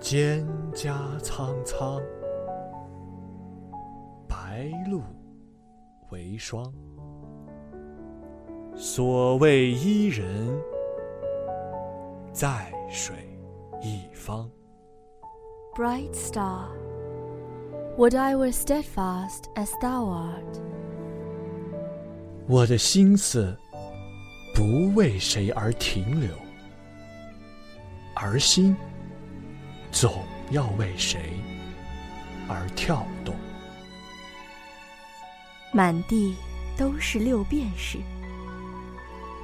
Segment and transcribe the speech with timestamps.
[0.00, 2.00] 蒹葭苍苍，
[4.26, 5.02] 白露
[6.08, 6.72] 为霜。
[8.74, 10.58] 所谓伊人，
[12.32, 13.14] 在水
[13.82, 14.50] 一方。
[15.74, 16.68] Bright star,
[17.98, 20.60] would I were steadfast as thou art.
[22.48, 23.54] 我的心思
[24.54, 26.30] 不为谁而停留，
[28.16, 28.74] 而心
[29.92, 31.34] 总要为谁
[32.48, 33.34] 而跳动。
[35.72, 36.34] 满地
[36.76, 37.98] 都是六便士，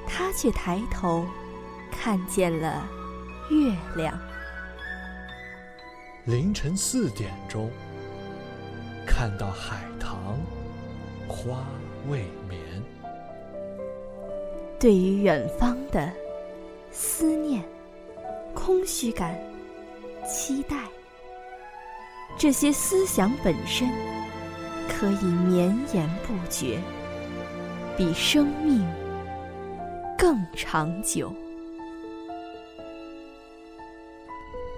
[0.06, 1.24] 他却抬头
[1.91, 2.88] 看见了
[3.50, 4.19] 月亮。
[6.24, 7.70] 凌晨四点钟，
[9.06, 10.36] 看到海棠
[11.28, 11.64] 花
[12.08, 12.60] 未眠。
[14.80, 16.12] 对于远方的
[16.91, 17.62] 思念、
[18.52, 19.38] 空虚感、
[20.26, 20.76] 期待，
[22.36, 23.88] 这些思想本身
[24.88, 26.80] 可以绵延不绝，
[27.96, 28.84] 比生命
[30.18, 31.33] 更长久。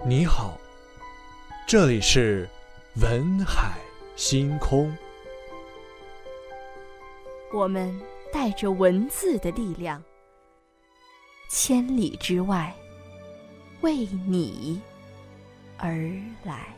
[0.06, 0.58] 你好，
[1.66, 2.46] 这里是
[3.00, 3.78] 文海
[4.16, 4.94] 星空。
[7.52, 7.98] 我们
[8.30, 10.02] 带着文字的力量，
[11.50, 12.74] 千里之外，
[13.80, 14.80] 为你
[15.78, 15.92] 而
[16.44, 16.74] 来。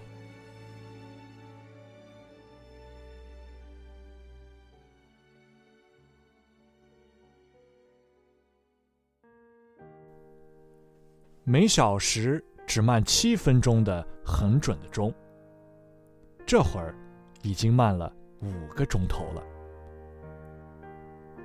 [11.43, 15.13] 每小时只慢七分钟的很准的钟，
[16.47, 16.95] 这会儿
[17.43, 19.43] 已经慢了五个钟头了。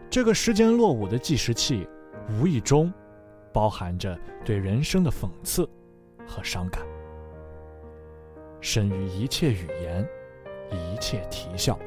[0.08, 1.88] 这个时间落伍的计时器，
[2.30, 2.94] 无意中
[3.52, 5.68] 包含着对人生的讽刺
[6.28, 6.86] 和伤感，
[8.66, 10.04] 胜于一切语言，
[10.72, 11.78] 一切啼笑。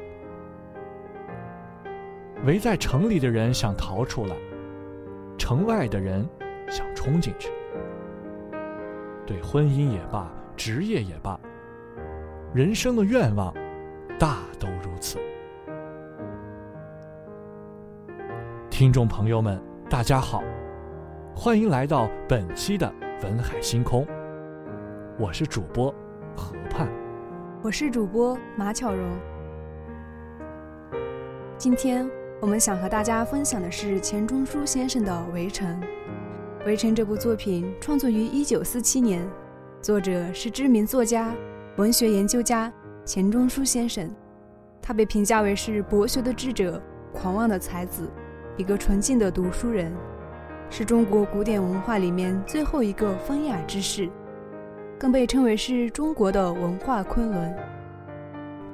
[2.45, 4.35] 围在城里的人想逃出来，
[5.37, 6.25] 城外的人
[6.69, 7.51] 想冲进去。
[9.27, 11.37] 对婚姻也罢，职业也罢，
[12.53, 13.53] 人生的愿望
[14.17, 15.19] 大都如此。
[18.69, 20.41] 听众朋友们，大家好，
[21.35, 22.89] 欢迎来到本期的
[23.21, 24.07] 文海星空，
[25.19, 25.93] 我是主播。
[27.61, 29.05] 我是主播马巧蓉。
[31.57, 32.09] 今天
[32.39, 35.67] 我们想和大家分享的是钱钟书先生的《围城》。
[36.65, 39.29] 《围城》这部作品创作于1947年，
[39.81, 41.35] 作者是知名作家、
[41.75, 42.71] 文学研究家
[43.03, 44.09] 钱钟书先生。
[44.81, 46.81] 他被评价为是博学的智者、
[47.11, 48.09] 狂妄的才子，
[48.55, 49.91] 一个纯净的读书人，
[50.69, 54.09] 是中国古典文化里面最后一个风雅之士，
[54.99, 57.55] 更被称为是中国的文化昆仑。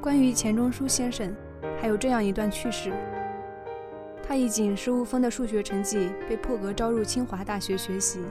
[0.01, 1.31] 关于钱钟书先生，
[1.79, 2.91] 还有这样一段趣事。
[4.27, 8.21] 他以仅十五分的数学成绩被破格招入清华大学学习，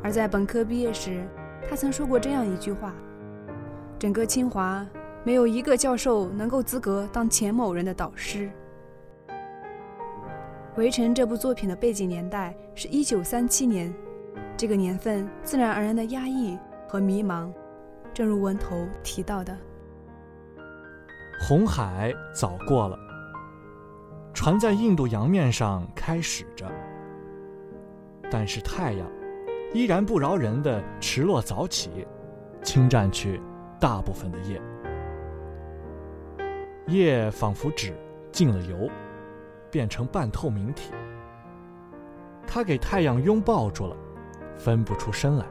[0.00, 1.24] 而在本科毕业时，
[1.68, 2.94] 他曾说过这样一句话
[3.98, 4.86] ：“整个清华
[5.24, 8.48] 没有一个教授能够资格当钱某人的导师。”
[10.76, 13.92] 《围城》这部作品的背景年代是一九三七年，
[14.56, 16.56] 这个年份自然而然的压抑
[16.94, 17.52] 和迷茫，
[18.12, 19.58] 正如文头提到的，
[21.40, 22.96] 红海早过了。
[24.32, 26.70] 船在印度洋面上开始着，
[28.30, 29.10] 但是太阳
[29.72, 32.06] 依然不饶人的迟落早起，
[32.62, 33.42] 侵占去
[33.80, 34.62] 大部分的夜。
[36.86, 37.92] 夜仿佛纸
[38.30, 38.88] 进了油，
[39.68, 40.92] 变成半透明体。
[42.46, 43.96] 它给太阳拥抱住了，
[44.56, 45.44] 分不出身来。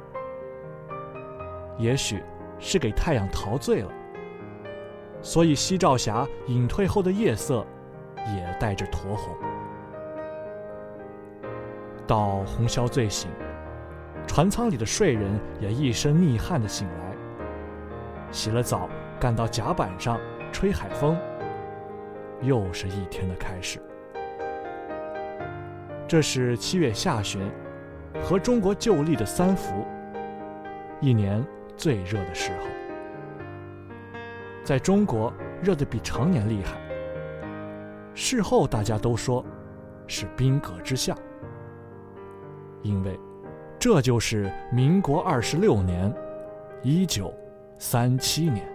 [1.78, 2.24] 也许
[2.60, 3.92] 是给太阳陶醉了，
[5.22, 7.66] 所以夕照霞隐退后的夜色。
[8.38, 9.36] 也带着酡红。
[12.08, 13.30] 到红霄醉醒，
[14.26, 17.14] 船舱里的睡人也一身溺汗的醒来。
[18.32, 18.88] 洗了澡，
[19.20, 20.18] 赶到甲板上
[20.54, 21.18] 吹海风，
[22.42, 23.78] 又是一天的开始。
[26.08, 27.42] 这是七月下旬，
[28.22, 29.86] 和中国旧历的三伏，
[31.02, 31.46] 一年
[31.84, 32.66] 最热的时候。
[34.64, 36.80] 在中国，热得比常年厉害。
[38.16, 39.44] 事后大家都说，
[40.08, 41.14] 是冰格之下，
[42.84, 43.20] 因为
[43.78, 46.10] 这就是民国二十六年，
[46.84, 47.34] 一九
[47.78, 48.66] 三七年。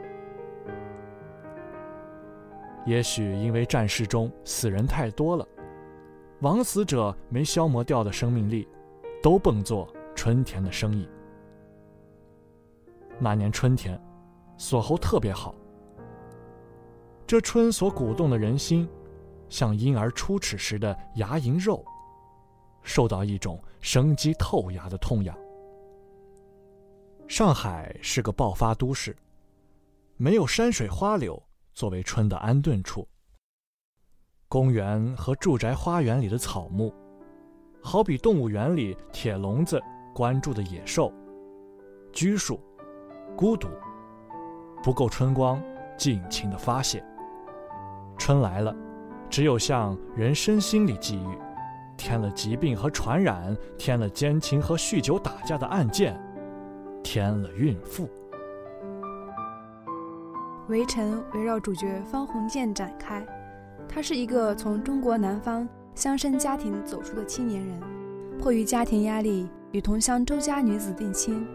[2.85, 5.49] 也许因为战事中死人太多了，
[6.41, 8.69] 亡死者没消磨掉的生命力，
[9.23, 11.09] 都蹦作春天的生意。
[13.21, 14.01] 那年春天，
[14.57, 15.55] 锁喉特别好。
[17.27, 18.89] 这春所鼓动的人心，
[19.49, 21.85] 像婴儿初齿时的牙龈肉，
[22.83, 25.37] 受到一种生机透牙的痛痒。
[27.27, 29.15] 上海是个爆发都市，
[30.17, 31.43] 没有山水花柳
[31.75, 33.07] 作为春的安顿处。
[34.49, 36.95] 公园和住宅花园里的草木，
[37.83, 39.79] 好比动物园里铁笼子
[40.15, 41.13] 关住的野兽，
[42.11, 42.59] 拘束、
[43.39, 43.69] 孤独，
[44.83, 45.63] 不够春光
[45.97, 47.01] 尽情的发泄。
[48.19, 48.75] 春来了，
[49.31, 51.39] 只有向人身心里寄予，
[51.97, 56.21] 添了疾病和传染，添了奸情和酗酒打架的案件，
[57.01, 58.09] 添了孕妇。
[60.67, 63.25] 围城围绕主角方鸿渐展开，
[63.89, 67.81] 他是一个从中国南方乡绅家庭走出的青年人，
[68.37, 71.47] 迫于家庭压力，与同乡周家女子定亲。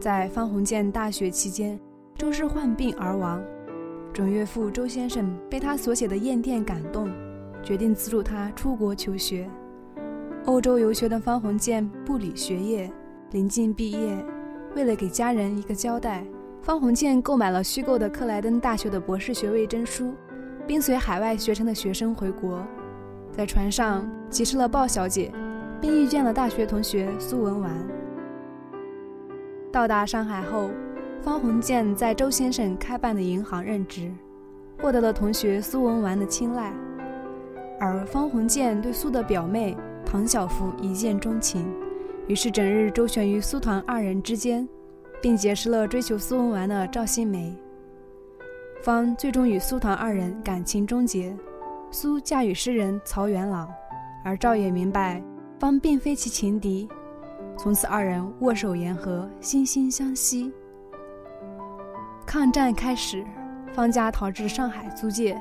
[0.00, 1.78] 在方鸿渐大学期间，
[2.16, 3.42] 周氏患病而亡。
[4.12, 7.10] 准岳父周先生被他所写的唁电感动，
[7.64, 9.50] 决定资助他出国求学。
[10.44, 12.90] 欧洲游学的方鸿渐不理学业，
[13.32, 14.16] 临近毕业，
[14.76, 16.24] 为了给家人一个交代，
[16.62, 20.14] 方鸿渐购买了虚构的克莱登大学的博士学位证书，
[20.64, 22.64] 并随海外学成的学生回国。
[23.32, 25.32] 在船上结识了鲍小姐，
[25.80, 27.76] 并遇见了大学同学苏文纨。
[29.72, 30.70] 到达上海后。
[31.20, 34.10] 方鸿渐在周先生开办的银行任职，
[34.80, 36.72] 获得了同学苏文纨的青睐，
[37.80, 39.76] 而方鸿渐对苏的表妹
[40.06, 41.68] 唐晓芙一见钟情，
[42.28, 44.66] 于是整日周旋于苏唐二人之间，
[45.20, 47.52] 并结识了追求苏文纨的赵新梅。
[48.80, 51.36] 方最终与苏唐二人感情终结，
[51.90, 53.68] 苏嫁与诗人曹元朗，
[54.24, 55.20] 而赵也明白
[55.58, 56.88] 方并非其情敌，
[57.58, 60.52] 从此二人握手言和，惺惺相惜。
[62.24, 63.24] 抗战开始，
[63.74, 65.36] 方家逃至上海租界，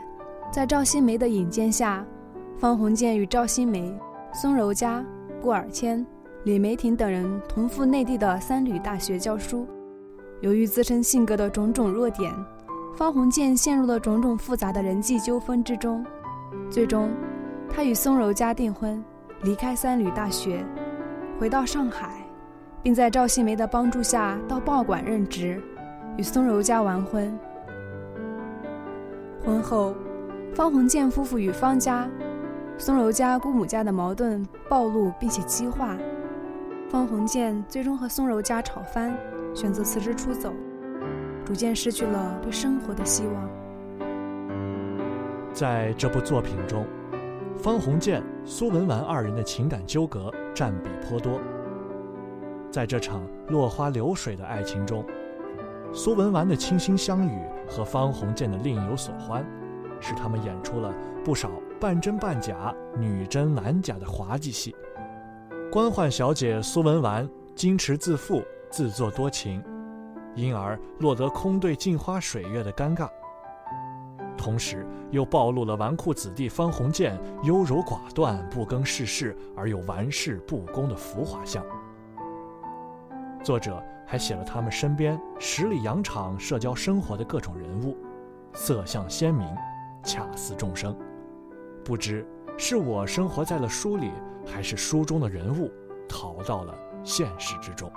[0.51, 2.03] 在赵新梅的引荐下，
[2.57, 3.95] 方鸿渐与赵新梅、
[4.33, 5.05] 松柔家、
[5.39, 6.03] 顾尔谦、
[6.43, 9.67] 李梅婷等人同赴内地的三旅大学教书。
[10.41, 12.33] 由于自身性格的种种弱点，
[12.95, 16.03] 方鸿渐陷入了种种复杂的人际纠纷之中。
[16.67, 17.11] 最终，
[17.69, 19.03] 他与松柔家订婚，
[19.43, 20.65] 离开三旅大学，
[21.39, 22.09] 回到上海，
[22.81, 25.61] 并在赵新梅的帮助下到报馆任职。
[26.17, 27.37] 与松柔家完婚。
[29.45, 29.93] 婚后，
[30.55, 32.09] 方鸿渐夫妇与方家、
[32.75, 35.95] 松柔家姑母家的矛盾暴露并且激化。
[36.89, 39.15] 方鸿渐最终和松柔家吵翻，
[39.53, 40.51] 选择辞职出走，
[41.45, 43.49] 逐渐失去了对生活的希望。
[45.53, 46.83] 在这部作品中，
[47.57, 51.39] 方鸿渐、苏文纨二人的情感纠葛占比颇多。
[52.71, 55.05] 在这场落花流水的爱情中，
[55.93, 59.45] 苏文纨的倾心相与和方鸿渐的另有所欢，
[59.99, 60.91] 使他们演出了
[61.23, 64.75] 不少半真半假、女真男假的滑稽戏。
[65.71, 69.63] 官宦小姐苏文纨矜持自负、自作多情，
[70.33, 73.07] 因而落得空对镜花水月的尴尬。
[74.37, 81.65] 同时，又暴露了纨绔子弟方鸿渐优柔寡断、不更世事而又玩世不恭的浮华相。
[83.43, 83.83] 作者。
[84.09, 87.97] 还写了他们身边十里洋场社交生活的各种人物，
[88.53, 89.45] 色相鲜明，
[90.01, 90.97] 恰似众生。
[91.83, 92.25] 不知
[92.57, 94.09] 是我生活在了书里，
[94.45, 95.69] 还是书中的人物
[96.07, 96.73] 逃到了
[97.03, 97.91] 现实之中。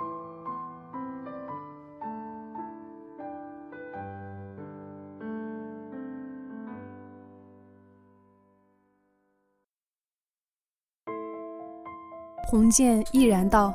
[12.51, 13.73] 鸿渐毅然道：“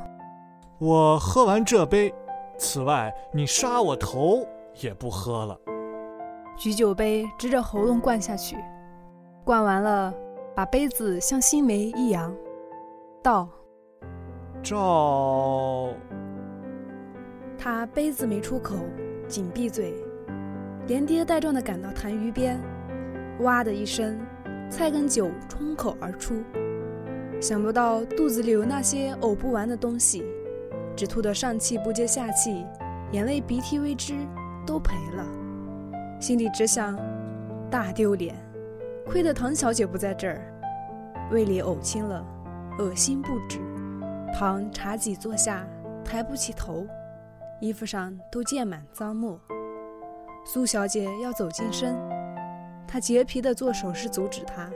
[0.77, 2.15] 我喝完这杯。”
[2.61, 4.47] 此外，你杀我头
[4.83, 5.59] 也不喝了。
[6.59, 8.55] 举酒杯，直着喉咙灌下去，
[9.45, 10.13] 灌完了，
[10.55, 12.31] 把杯子向新梅一扬，
[13.23, 13.49] 道
[14.63, 15.89] ：“赵。”
[17.57, 18.75] 他杯子没出口，
[19.27, 19.95] 紧闭嘴，
[20.87, 22.61] 连跌带撞的赶到痰盂边，
[23.41, 24.21] 哇的一声，
[24.71, 26.43] 菜跟酒冲口而出，
[27.41, 30.25] 想不到肚子里有那些呕不完的东西。
[30.97, 32.65] 只吐得上气不接下气，
[33.13, 34.15] 眼泪鼻涕为之，
[34.67, 35.27] 都赔了。
[36.19, 36.99] 心里只想，
[37.71, 38.35] 大丢脸，
[39.05, 40.41] 亏得唐小姐不在这儿。
[41.31, 42.25] 胃里呕青了，
[42.79, 43.61] 恶心不止。
[44.33, 45.67] 唐茶几坐下，
[46.03, 46.87] 抬不起头，
[47.61, 49.39] 衣服上都溅满脏沫。
[50.47, 51.95] 苏小姐要走近身，
[52.89, 54.71] 他洁癖的做手势阻止她。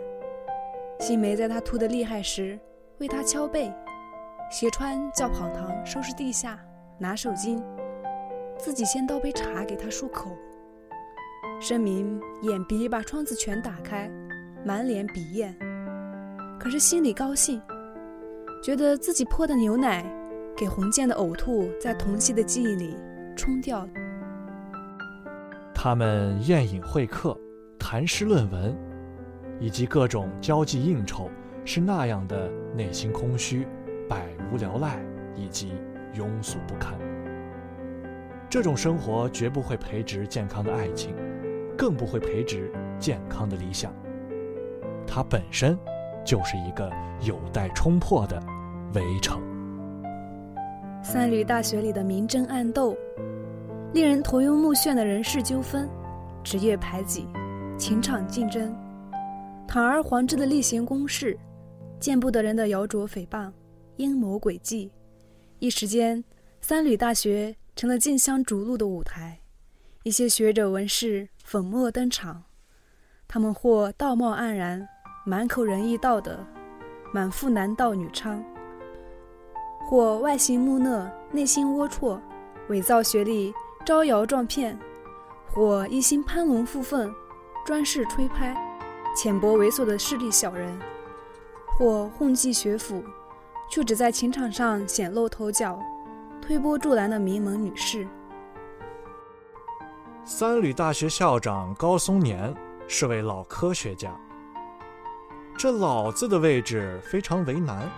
[1.00, 2.60] 新梅在他吐得厉害时，
[2.98, 3.72] 为他敲背。
[4.50, 6.60] 斜川叫跑堂收拾地下，
[6.98, 7.58] 拿手巾。
[8.58, 10.36] 自己先倒杯茶给他漱口。
[11.58, 14.10] 申明眼鼻把窗子全打开，
[14.62, 15.56] 满脸鼻炎，
[16.58, 17.62] 可是心里高兴，
[18.62, 20.04] 觉得自己泼的牛奶
[20.54, 22.94] 给洪建的呕吐在童夕的记忆里
[23.34, 23.88] 冲掉了。
[25.74, 27.34] 他们宴饮会客，
[27.78, 28.76] 谈诗论文，
[29.60, 31.30] 以及各种交际应酬，
[31.64, 33.66] 是那样的内心空虚、
[34.08, 34.98] 百无聊赖
[35.36, 35.72] 以及
[36.14, 36.98] 庸俗不堪。
[38.48, 41.14] 这种生活绝不会培植健康的爱情，
[41.78, 43.94] 更不会培植健康的理想。
[45.06, 45.78] 它本身
[46.24, 46.90] 就是一个
[47.20, 48.42] 有待冲破的
[48.94, 49.40] 围城。
[51.02, 52.96] 三旅大学里的明争暗斗。
[53.92, 55.88] 令人头晕目眩的人事纠纷、
[56.44, 57.26] 职业排挤、
[57.76, 58.72] 情场竞争、
[59.70, 61.38] 堂而皇之的例行公事、
[62.00, 63.52] 见不得人的谣诼诽谤、
[63.98, 64.90] 阴谋诡计，
[65.60, 66.24] 一时间，
[66.60, 69.38] 三旅大学成了竞相逐鹿的舞台。
[70.02, 72.42] 一些学者文士粉墨登场，
[73.28, 74.88] 他们或道貌岸然，
[75.24, 76.44] 满口仁义道德，
[77.14, 78.42] 满腹男盗女娼；
[79.88, 82.20] 或外形木讷，内心龌龊，
[82.70, 83.54] 伪造学历。
[83.86, 84.78] 招摇撞骗，
[85.48, 87.10] 或一心攀龙附凤、
[87.64, 88.54] 专事吹拍、
[89.14, 90.78] 浅薄猥琐的势利小人，
[91.66, 93.04] 或混迹学府，
[93.68, 95.78] 却只在情场上显露头角、
[96.40, 98.06] 推波助澜的名门女士。
[100.24, 102.54] 三旅大学校长高松年
[102.86, 104.14] 是位老科学家。
[105.58, 107.90] 这“老”字的位置非常为难，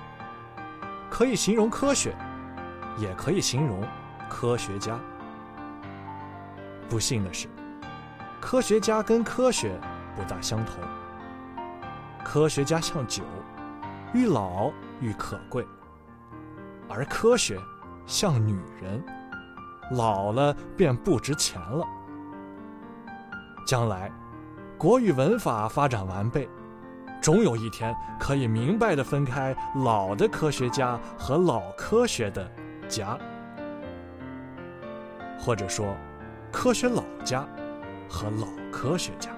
[1.10, 2.16] 可以形容科学，
[2.98, 3.86] 也可以形容
[4.28, 4.98] 科学家。
[6.88, 7.46] 不幸的是，
[8.40, 9.78] 科学家跟科学
[10.16, 10.74] 不大相同。
[12.24, 13.22] 科学家像酒，
[14.12, 15.64] 愈老愈可贵；
[16.88, 17.58] 而科学
[18.06, 19.02] 像女人，
[19.90, 21.86] 老了便不值钱了。
[23.66, 24.10] 将来，
[24.78, 26.48] 国语文法发展完备，
[27.20, 32.50] 终有一天可以明白的分开老的科学家和老科学的
[32.88, 33.18] 家，
[35.38, 35.94] 或者说。
[36.54, 37.48] 科学老家
[38.10, 39.30] 和老科学家，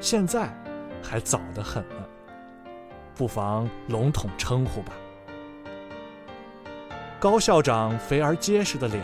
[0.00, 0.48] 现在
[1.02, 2.04] 还早得很呢，
[3.14, 4.92] 不妨笼统称呼吧。
[7.18, 9.02] 高校长肥而结实的脸，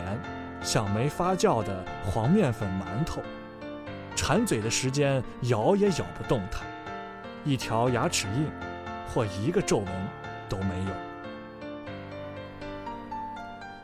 [0.62, 3.21] 像没发酵的黄面粉馒头，
[4.15, 6.61] 馋嘴的时间咬也咬不动它，
[7.45, 8.50] 一条牙齿印
[9.09, 9.87] 或一个皱纹
[10.49, 10.91] 都没有。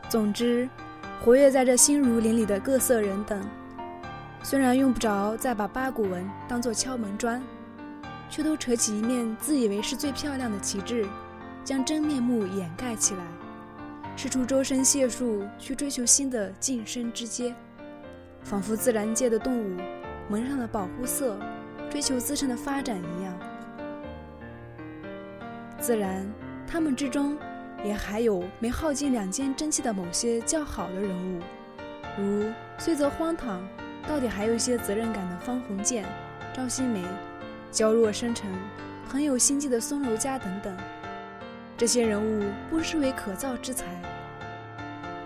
[0.09, 0.69] 总之。
[1.23, 3.41] 活跃在这新儒林里的各色人等，
[4.43, 7.41] 虽然用不着再把八股文当做敲门砖，
[8.33, 11.05] 却都扯起一面自以为是最漂亮的旗帜，
[11.63, 13.23] 将真面目掩盖起来，
[14.15, 17.53] 使出周身解数去追求新的晋升之阶，
[18.41, 19.77] 仿佛自然界的动物
[20.29, 21.37] 蒙上了保护色，
[21.91, 23.39] 追求自身的发展一样。
[25.79, 26.25] 自然，
[26.65, 27.37] 他们之中。
[27.85, 31.41] 也还有没耗尽两件真气的某些较好的人物，
[32.17, 33.61] 如虽则荒唐，
[34.07, 36.05] 到底还有一些责任感的方鸿渐、
[36.55, 37.03] 赵新梅，
[37.73, 38.47] 娇弱深沉、
[39.09, 40.77] 很有心计的松柔家等等。
[41.75, 43.87] 这些人物不失为可造之才，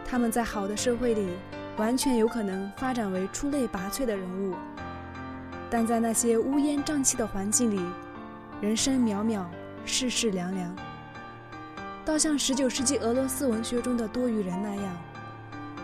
[0.05, 1.27] 他们在好的社会里
[1.75, 4.55] 完全有可能发展为出类拔萃的人物，
[5.69, 7.81] 但在那些乌烟瘴气的环境里，
[8.61, 9.43] 人生渺渺，
[9.85, 10.73] 世事凉凉。
[12.05, 14.97] 倒像十九世纪俄罗斯文学中的多余人那样，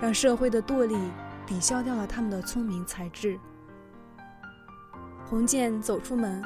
[0.02, 0.98] 让社会的惰力
[1.46, 3.38] 抵消掉了他们的聪明才智。
[5.34, 6.44] 洪建走出门，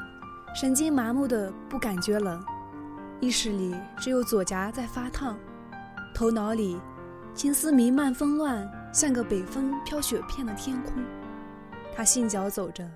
[0.55, 2.41] 神经麻木的不感觉冷，
[3.19, 5.37] 意识里只有左颊在发烫，
[6.15, 6.79] 头脑里
[7.35, 11.03] 青丝弥漫纷乱，像个北风飘雪片的天空。
[11.93, 12.89] 他信脚走着，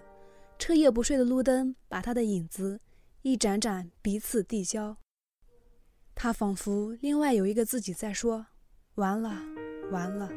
[0.57, 2.79] 彻夜不睡的路灯把他的影子
[3.21, 4.95] 一盏盏彼此递交。
[6.15, 8.45] 他仿佛另外有一个自己在说
[8.95, 9.35] ：“完了，
[9.91, 10.29] 完了。”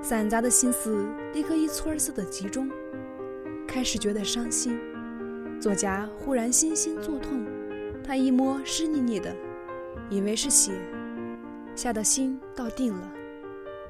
[0.00, 2.70] 散杂的心思立刻一撮儿似的集中，
[3.66, 4.78] 开始觉得伤心，
[5.60, 7.44] 左颊忽然心心作痛。
[8.04, 9.34] 他一摸湿腻腻的，
[10.08, 10.72] 以为是血，
[11.74, 13.12] 吓得心倒定了，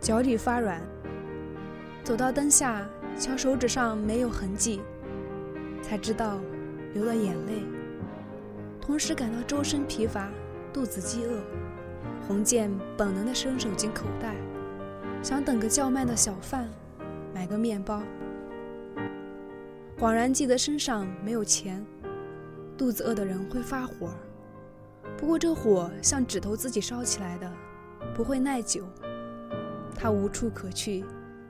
[0.01, 0.81] 脚底发软。
[2.03, 4.81] 走到灯下，瞧手指上没有痕迹，
[5.83, 6.41] 才知道
[6.95, 7.63] 流了眼泪，
[8.81, 10.29] 同时感到周身疲乏。
[10.73, 11.41] 肚子饥饿，
[12.29, 14.35] 洪建本能地伸手进口袋，
[15.23, 16.69] 想等个叫卖的小贩，
[17.35, 18.03] 买个面包。
[19.99, 21.83] 恍然记得身上没有钱，
[22.77, 24.11] 肚子饿的人会发火，
[25.17, 27.51] 不过这火像指头自己烧起来的，
[28.15, 28.85] 不会耐久。
[29.95, 31.03] 他无处可去，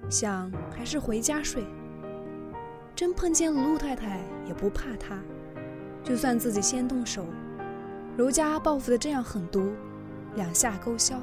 [0.08, 1.64] 想还是回家睡。
[2.94, 5.20] 真碰见了陆太太，也不怕他。
[6.04, 7.26] 就算自己先动手，
[8.16, 9.72] 柔家报复的这样狠毒，
[10.36, 11.20] 两下勾销。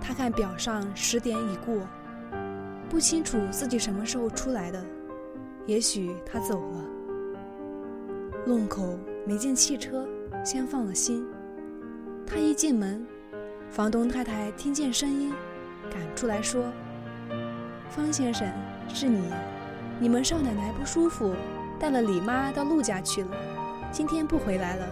[0.00, 1.84] 他看表上十点已过，
[2.88, 4.84] 不清楚自己什么时候出来的，
[5.66, 6.84] 也许他走了。
[8.44, 10.04] 弄口没见汽车，
[10.44, 11.24] 先放了心。
[12.26, 13.06] 他一进门，
[13.70, 15.32] 房东太太听见声音，
[15.88, 16.64] 赶出来说
[17.88, 18.48] ：“方先生，
[18.88, 19.22] 是你。
[20.00, 21.32] 你们少奶奶不舒服，
[21.78, 23.30] 带了李妈到陆家去了，
[23.92, 24.86] 今天不回来了。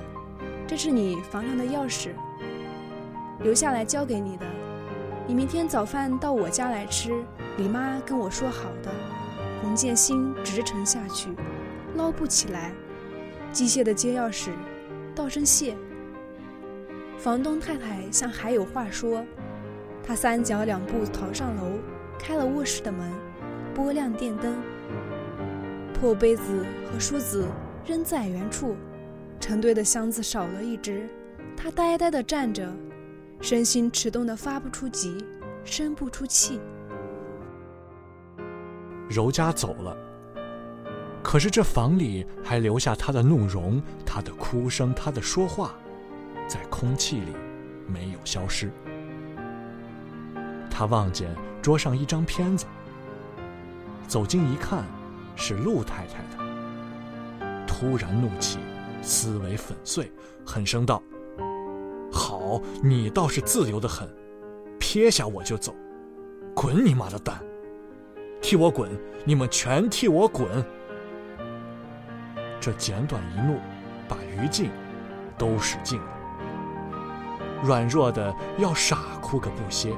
[0.68, 2.10] 这是你房上的钥匙，
[3.42, 4.46] 留下来交给你的。
[5.26, 7.24] 你明天早饭到我家来吃。
[7.56, 8.90] 李妈跟我说好的。”
[9.60, 11.28] 洪建新直沉下去，
[11.96, 12.72] 捞不起来，
[13.52, 14.50] 机械的接钥匙，
[15.14, 15.76] 道声谢。
[17.18, 19.24] 房东太太像还有话说，
[20.02, 21.78] 她三脚两步逃上楼，
[22.18, 23.12] 开了卧室的门，
[23.74, 24.54] 拨亮电灯。
[25.92, 27.46] 破杯子和梳子
[27.84, 28.74] 扔在原处，
[29.38, 31.06] 成堆的箱子少了一只。
[31.54, 32.66] 她呆呆地站着，
[33.42, 35.22] 身心迟钝的发不出急，
[35.62, 36.58] 生不出气。
[39.10, 39.96] 柔嘉走了，
[41.20, 45.74] 可是这房里还留下她的怒容、她的哭声、她的说话。
[46.48, 47.32] 在空气里
[47.86, 48.70] 没有消失。
[50.68, 51.28] 他望见
[51.62, 52.66] 桌上一张片子，
[54.08, 54.84] 走近一看，
[55.36, 57.66] 是陆太太的。
[57.66, 58.58] 突然怒气，
[59.02, 60.10] 思维粉碎，
[60.44, 61.00] 狠声道
[62.10, 64.08] ：“好，你倒是自由的很，
[64.78, 65.74] 撇下我就走，
[66.54, 67.40] 滚你妈的蛋！
[68.40, 68.90] 替我滚！
[69.24, 70.48] 你们全替我滚！”
[72.60, 73.58] 这简短一怒，
[74.08, 74.70] 把于禁
[75.38, 76.06] 都使尽了。
[77.62, 79.94] 软弱的要傻哭个不歇。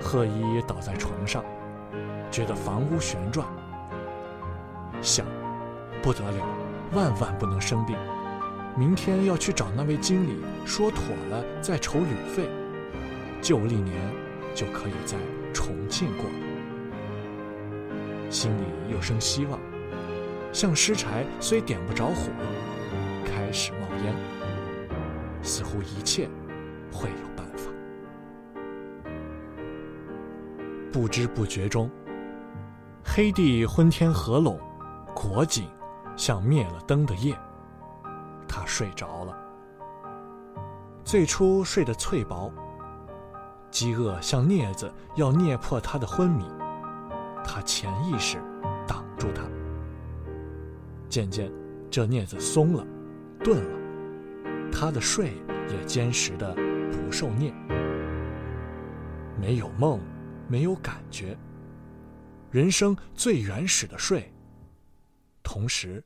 [0.00, 1.42] 贺一倒在床上，
[2.30, 3.46] 觉得房屋旋转，
[5.00, 5.24] 想，
[6.02, 6.46] 不得了，
[6.92, 7.96] 万万不能生病。
[8.76, 12.48] 明天要去找那位经理说妥了，再筹旅费，
[13.40, 13.94] 旧历年
[14.54, 15.18] 就可以在
[15.52, 16.30] 重庆过了。
[18.30, 18.62] 心里
[18.92, 19.58] 又生希望，
[20.52, 22.30] 像湿柴虽点不着火，
[23.24, 24.14] 开始冒烟。
[25.42, 26.28] 似乎一切
[26.90, 27.70] 会有办法。
[30.90, 31.90] 不知不觉中，
[33.04, 34.58] 黑地昏天合拢，
[35.14, 35.68] 裹紧
[36.16, 37.36] 像灭了灯的夜。
[38.48, 39.36] 他睡着了。
[41.04, 42.50] 最初睡得脆薄，
[43.74, 46.44] 饥饿像镊子要捏破他的昏迷，
[47.44, 48.38] 他潜意识
[48.86, 49.42] 挡住他。
[51.08, 51.50] 渐渐，
[51.90, 52.86] 这镊子松了，
[53.40, 54.70] 钝了。
[54.70, 55.32] 他的睡
[55.68, 56.54] 也坚实的
[56.92, 57.52] 不受念，
[59.40, 60.00] 没有梦，
[60.46, 61.36] 没有感觉，
[62.52, 64.32] 人生最原始的睡，
[65.42, 66.00] 同时，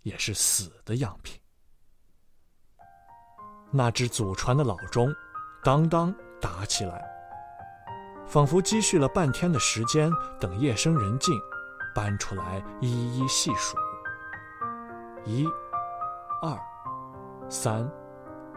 [0.00, 1.38] 也是死的样品。
[3.70, 5.14] 那只祖传的老钟，
[5.62, 7.02] 当当打起来，
[8.26, 11.32] 仿佛积蓄了半天的时间，等夜深人静，
[11.94, 13.76] 搬出来一一细数。
[15.24, 15.48] 一，
[16.42, 16.58] 二，
[17.48, 17.88] 三。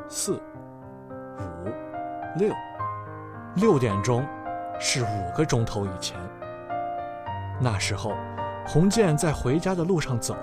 [0.08, 0.34] 四、
[1.40, 1.74] 五、
[2.38, 2.54] 六，
[3.56, 4.24] 六点钟，
[4.80, 6.16] 是五个钟头以前。
[7.60, 8.14] 那时候，
[8.68, 10.38] 洪建在回家的路上走，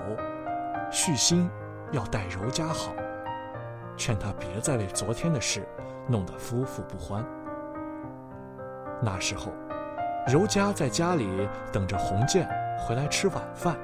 [0.90, 1.48] 旭心
[1.92, 2.92] 要待柔家好，
[3.96, 5.66] 劝他别再为昨天的事
[6.09, 7.24] 弄得夫妇不欢。
[9.00, 9.52] 那时候，
[10.26, 13.76] 柔嘉在家里等着洪建回来吃晚饭，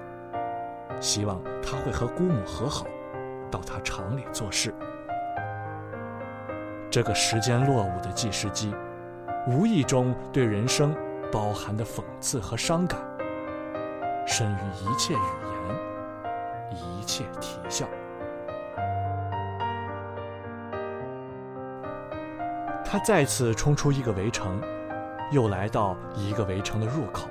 [1.01, 2.87] 希望他会和姑母和好，
[3.51, 4.73] 到他厂里做事。
[6.91, 8.75] 这个时间落伍的计时机，
[9.49, 10.95] 无意中对人生
[11.33, 12.99] 包含的讽刺和伤感，
[14.25, 17.87] 深于一切语言，一切啼笑。
[22.91, 24.59] 他再次冲出一个围城，
[25.31, 27.29] 又来到一个围城的入口。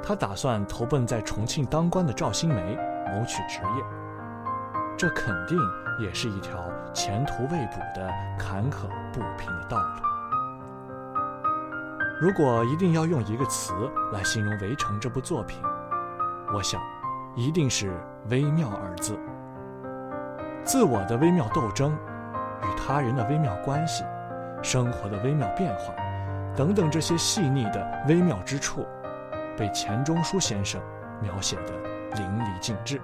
[0.00, 2.78] 他打算投奔在重庆当官的赵新梅，
[3.12, 3.84] 谋取职业。
[4.96, 5.58] 这肯定
[5.98, 6.62] 也是一条
[6.94, 10.00] 前途未卜的坎坷不平的道路。
[12.20, 13.72] 如果一定要用一个词
[14.12, 15.60] 来形容《围城》这部作品，
[16.54, 16.80] 我想，
[17.34, 19.18] 一定是“微妙”二字。
[20.62, 21.92] 自我的微妙斗争，
[22.62, 24.04] 与他人的微妙关系，
[24.62, 25.94] 生活的微妙变化，
[26.56, 28.86] 等等这些细腻的微妙之处，
[29.56, 30.80] 被钱钟书先生
[31.20, 31.72] 描写的
[32.16, 33.00] 淋漓尽致。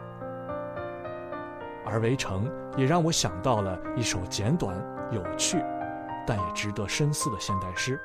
[1.85, 2.47] 而《围城》
[2.79, 4.77] 也让我想到了一首简短、
[5.11, 5.65] 有趣，
[6.27, 7.99] 但也值得深思的现代诗。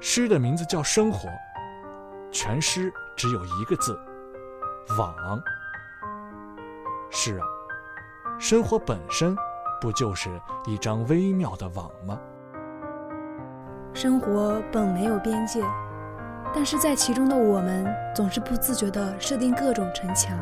[0.00, 1.28] 诗的名字叫《生活》，
[2.32, 3.98] 全诗只有一个字
[4.98, 5.14] “网”。
[7.10, 7.46] 是啊，
[8.38, 9.36] 生活本身
[9.80, 12.18] 不就是一张微妙的网吗？
[13.94, 15.62] 生活本没有边界，
[16.54, 20.38] 但是在其中的我们总是不自觉地设定各种城墙，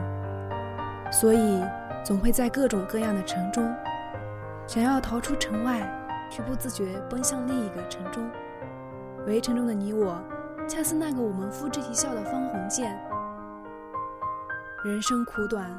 [1.10, 1.62] 所以
[2.04, 3.74] 总会在各种各样的城中，
[4.66, 5.88] 想要逃出城外，
[6.30, 8.28] 却不自觉奔向另一个城中。
[9.26, 10.20] 围城中的你我，
[10.68, 12.98] 恰似那个我们付之一笑的方鸿渐。
[14.84, 15.70] 人生苦短，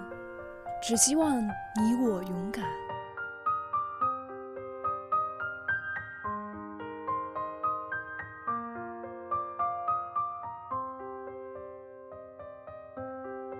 [0.81, 2.63] 只希望你我勇敢。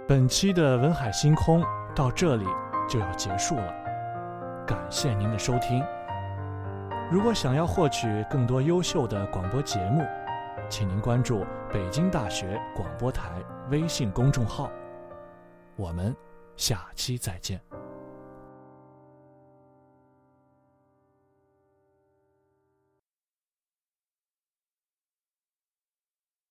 [0.08, 1.62] 本期的文海星空
[1.94, 2.46] 到这里
[2.88, 3.74] 就要结束了，
[4.66, 5.84] 感谢您的收听。
[7.12, 10.06] 如果想要获取更多优秀的广播节目，
[10.70, 14.72] 请您关注北京大学广播台微信公众号。
[15.76, 16.16] 我们
[16.56, 17.60] 下期再见。